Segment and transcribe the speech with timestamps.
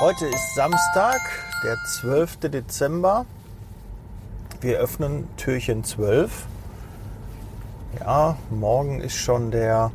[0.00, 1.20] Heute ist Samstag,
[1.64, 2.50] der 12.
[2.50, 3.26] Dezember.
[4.60, 6.46] Wir öffnen Türchen 12.
[7.98, 9.90] Ja, morgen ist schon der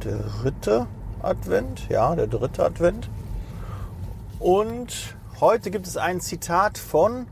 [0.00, 0.86] dritte
[1.22, 1.88] Advent.
[1.88, 3.08] Ja, der dritte Advent.
[4.40, 7.26] Und heute gibt es ein Zitat von,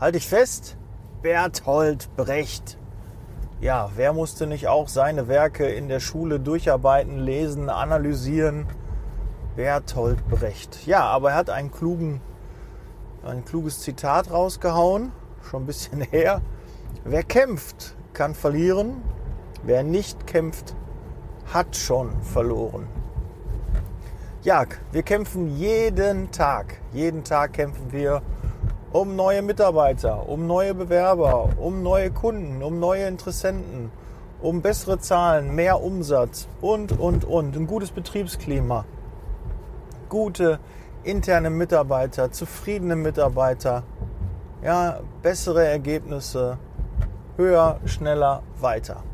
[0.00, 0.76] halte ich fest,
[1.22, 2.76] Berthold Brecht.
[3.60, 8.66] Ja, wer musste nicht auch seine Werke in der Schule durcharbeiten, lesen, analysieren?
[9.58, 10.86] Bertolt Brecht.
[10.86, 12.20] Ja, aber er hat einen klugen,
[13.24, 15.10] ein kluges Zitat rausgehauen,
[15.50, 16.42] schon ein bisschen her.
[17.04, 19.02] Wer kämpft, kann verlieren.
[19.64, 20.76] Wer nicht kämpft,
[21.52, 22.86] hat schon verloren.
[24.44, 26.80] Ja, wir kämpfen jeden Tag.
[26.92, 28.22] Jeden Tag kämpfen wir
[28.92, 33.90] um neue Mitarbeiter, um neue Bewerber, um neue Kunden, um neue Interessenten,
[34.40, 37.56] um bessere Zahlen, mehr Umsatz und, und, und.
[37.56, 38.84] Ein gutes Betriebsklima
[40.08, 40.58] gute
[41.04, 43.82] interne Mitarbeiter, zufriedene Mitarbeiter,
[44.62, 46.58] ja, bessere Ergebnisse,
[47.36, 49.04] höher, schneller, weiter.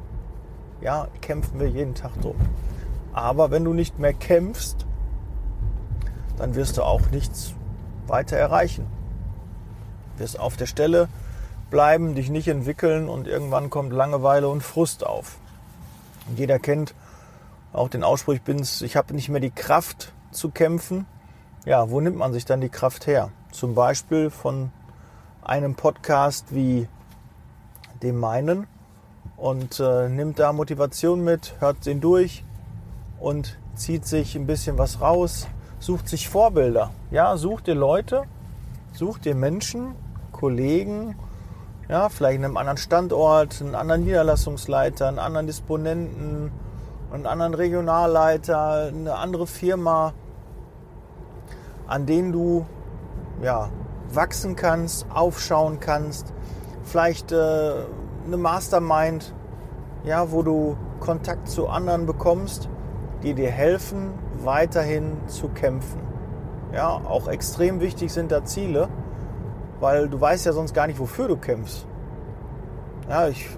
[0.81, 2.37] Ja, kämpfen wir jeden Tag drum.
[3.13, 4.87] Aber wenn du nicht mehr kämpfst,
[6.37, 7.55] dann wirst du auch nichts
[8.07, 8.87] weiter erreichen.
[10.15, 11.09] Du wirst auf der Stelle
[11.71, 15.39] bleiben, dich nicht entwickeln und irgendwann kommt Langeweile und Frust auf.
[16.29, 16.95] Und jeder kennt
[17.73, 21.07] auch den Ausspruch, ich, bin's, ich habe nicht mehr die Kraft, zu kämpfen.
[21.65, 23.31] Ja, wo nimmt man sich dann die Kraft her?
[23.53, 24.71] Zum Beispiel von
[25.43, 26.89] einem Podcast wie
[28.03, 28.67] dem meinen
[29.37, 32.45] und äh, nimmt da Motivation mit, hört den durch
[33.19, 35.47] und zieht sich ein bisschen was raus,
[35.79, 36.91] sucht sich Vorbilder.
[37.11, 38.25] Ja, sucht dir Leute,
[38.93, 39.95] sucht dir Menschen,
[40.33, 41.17] Kollegen,
[41.89, 46.51] ja, vielleicht in einem anderen Standort, einen anderen Niederlassungsleiter, einen anderen Disponenten,
[47.13, 50.15] einen anderen Regionalleiter, eine andere Firma,
[51.87, 52.67] an denen du
[53.43, 53.71] ja,
[54.13, 56.33] wachsen kannst, aufschauen kannst.
[56.83, 57.73] Vielleicht äh,
[58.27, 59.35] eine Mastermind,
[60.05, 62.69] ja, wo du Kontakt zu anderen bekommst,
[63.23, 64.13] die dir helfen,
[64.43, 66.01] weiterhin zu kämpfen.
[66.73, 68.89] Ja, auch extrem wichtig sind da Ziele,
[69.81, 71.87] weil du weißt ja sonst gar nicht, wofür du kämpfst.
[73.09, 73.49] Ja, ich,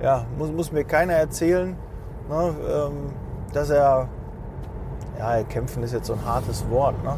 [0.00, 1.76] ja, muss, muss mir keiner erzählen,
[2.28, 3.12] ne, ähm,
[3.52, 4.08] dass er
[5.18, 7.16] ja, kämpfen ist jetzt so ein hartes Wort, ne?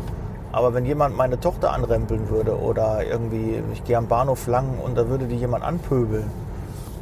[0.53, 4.97] Aber wenn jemand meine Tochter anrempeln würde oder irgendwie, ich gehe am Bahnhof lang und
[4.97, 6.31] da würde die jemand anpöbeln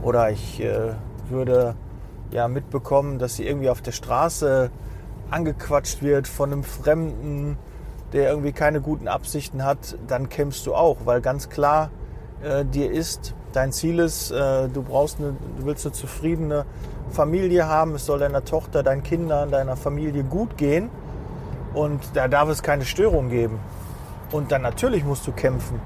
[0.03, 0.95] oder ich äh,
[1.29, 1.75] würde
[2.31, 4.71] ja mitbekommen, dass sie irgendwie auf der Straße
[5.31, 7.59] angequatscht wird von einem Fremden,
[8.15, 11.91] der irgendwie keine guten Absichten hat, dann kämpfst du auch, weil ganz klar
[12.43, 16.65] äh, dir ist, dein Ziel ist, äh, du brauchst eine, du willst eine zufriedene
[17.11, 20.91] Familie haben, es soll deiner Tochter, deinen Kindern, deiner Familie gut gehen
[21.75, 23.59] und da darf es keine Störung geben.
[24.31, 25.81] Und dann natürlich musst du kämpfen.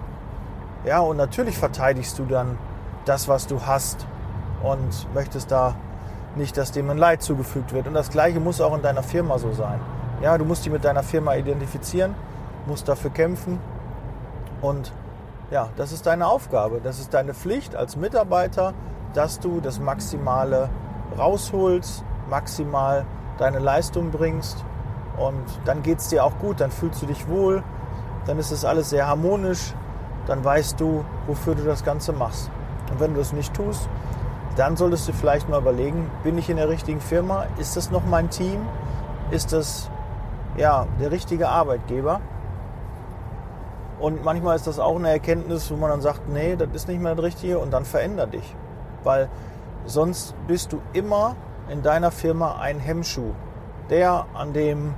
[0.85, 2.59] Ja, und natürlich verteidigst du dann
[3.05, 4.07] das, was du hast
[4.63, 5.75] und möchtest da
[6.37, 7.89] nicht, dass dem ein Leid zugefügt wird.
[7.89, 9.81] Und das Gleiche muss auch in deiner Firma so sein.
[10.23, 12.15] Ja, du musst dich mit deiner Firma identifizieren,
[12.67, 13.59] musst dafür kämpfen
[14.61, 14.93] und
[15.51, 18.75] ja, das ist deine Aufgabe, das ist deine Pflicht als Mitarbeiter,
[19.15, 20.69] dass du das Maximale
[21.17, 23.07] rausholst, maximal
[23.39, 24.65] deine Leistung bringst
[25.19, 27.63] und dann geht es dir auch gut, dann fühlst du dich wohl,
[28.27, 29.73] dann ist es alles sehr harmonisch,
[30.27, 32.51] dann weißt du, wofür du das Ganze machst.
[32.91, 33.89] Und wenn du es nicht tust,
[34.57, 37.47] dann solltest du vielleicht mal überlegen, bin ich in der richtigen Firma?
[37.59, 38.67] Ist das noch mein Team?
[39.31, 39.91] Ist das
[40.57, 42.21] ja, der richtige Arbeitgeber?
[43.99, 47.01] Und manchmal ist das auch eine Erkenntnis, wo man dann sagt, nee, das ist nicht
[47.01, 48.55] mehr das Richtige und dann veränder dich.
[49.03, 49.29] Weil
[49.87, 51.37] sonst bist du immer
[51.71, 53.33] in deiner Firma ein Hemmschuh.
[53.89, 54.95] Der, an dem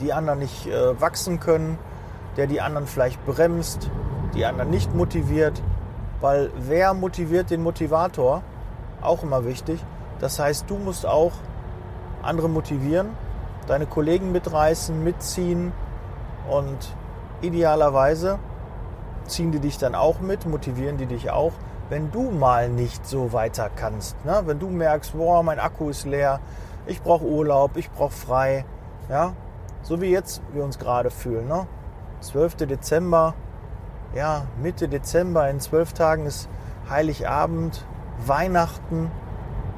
[0.00, 1.78] die anderen nicht äh, wachsen können,
[2.36, 3.90] der die anderen vielleicht bremst,
[4.34, 5.62] die anderen nicht motiviert.
[6.20, 8.42] Weil wer motiviert den Motivator?
[9.00, 9.82] Auch immer wichtig.
[10.20, 11.32] Das heißt, du musst auch
[12.22, 13.08] andere motivieren,
[13.66, 15.72] deine Kollegen mitreißen, mitziehen
[16.48, 16.94] und
[17.42, 18.38] idealerweise
[19.26, 21.52] ziehen die dich dann auch mit, motivieren die dich auch,
[21.88, 24.24] wenn du mal nicht so weiter kannst.
[24.24, 24.42] Ne?
[24.46, 26.40] Wenn du merkst, boah, mein Akku ist leer,
[26.86, 28.64] ich brauche Urlaub, ich brauche frei.
[29.08, 29.34] Ja?
[29.82, 31.48] So wie jetzt wir uns gerade fühlen.
[31.48, 31.66] Ne?
[32.20, 32.56] 12.
[32.56, 33.34] Dezember,
[34.14, 36.48] ja, Mitte Dezember, in zwölf Tagen ist
[36.88, 37.84] Heiligabend,
[38.24, 39.10] Weihnachten.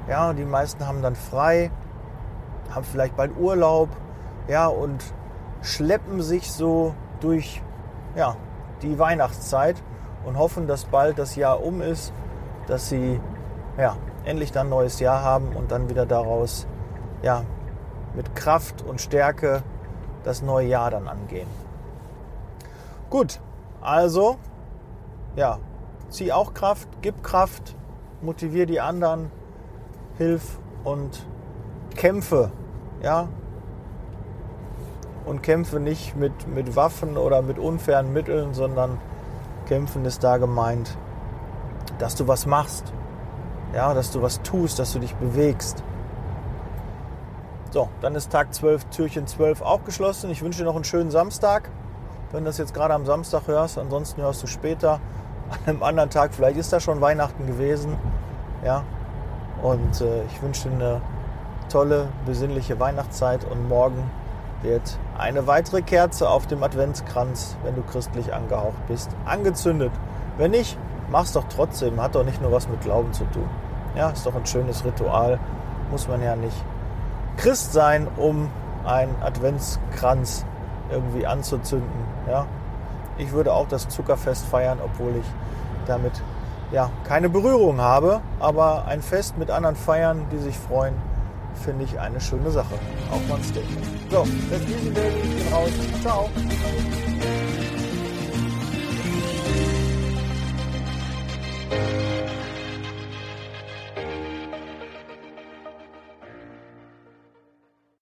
[0.08, 1.70] Ja, die meisten haben dann frei,
[2.75, 3.88] haben vielleicht bald Urlaub,
[4.46, 5.02] ja, und
[5.60, 7.62] schleppen sich so durch
[8.17, 8.37] ja,
[8.82, 9.82] die Weihnachtszeit
[10.25, 12.12] und hoffen, dass bald das Jahr um ist,
[12.67, 13.20] dass sie
[13.79, 16.67] ja, endlich dann ein neues Jahr haben und dann wieder daraus
[17.23, 17.44] ja,
[18.15, 19.62] mit Kraft und Stärke
[20.25, 21.49] das neue Jahr dann angehen.
[23.11, 23.41] Gut,
[23.81, 24.37] also,
[25.37, 25.59] ja,
[26.11, 27.76] zieh auch Kraft, gib Kraft,
[28.20, 29.31] motivier die anderen,
[30.19, 31.26] hilf und
[31.97, 32.50] kämpfe,
[33.03, 33.29] ja.
[35.29, 38.99] Und kämpfe nicht mit, mit Waffen oder mit unfairen Mitteln, sondern
[39.67, 40.97] kämpfen ist da gemeint,
[41.99, 42.93] dass du was machst,
[43.75, 45.85] ja, dass du was tust, dass du dich bewegst.
[47.71, 50.31] So, dann ist Tag 12, Türchen 12 auch geschlossen.
[50.31, 51.69] Ich wünsche dir noch einen schönen Samstag.
[52.33, 55.01] Wenn du das jetzt gerade am Samstag hörst, ansonsten hörst du später
[55.51, 56.33] an einem anderen Tag.
[56.33, 57.97] Vielleicht ist da schon Weihnachten gewesen.
[58.65, 58.85] Ja,
[59.63, 61.01] und äh, ich wünsche dir eine
[61.69, 63.45] tolle, besinnliche Weihnachtszeit.
[63.45, 64.11] Und morgen
[64.62, 69.93] wird eine weitere Kerze auf dem Adventskranz, wenn du christlich angehaucht bist, angezündet.
[70.37, 70.78] Wenn nicht,
[71.10, 72.00] mach's doch trotzdem.
[72.00, 73.49] Hat doch nicht nur was mit Glauben zu tun.
[73.96, 75.38] Ja, ist doch ein schönes Ritual.
[75.90, 76.56] Muss man ja nicht
[77.37, 78.50] Christ sein, um
[78.84, 80.44] einen Adventskranz
[80.90, 81.88] irgendwie anzuzünden.
[82.28, 82.46] Ja?
[83.16, 85.26] Ich würde auch das Zuckerfest feiern, obwohl ich
[85.87, 86.12] damit
[86.70, 90.94] ja, keine Berührung habe, aber ein Fest mit anderen feiern, die sich freuen,
[91.58, 92.75] finde ich eine schöne Sache.
[93.10, 93.87] Auch mal ein Statement.
[94.10, 95.70] So, das die Welt, ich bin raus.
[96.02, 96.31] Ciao.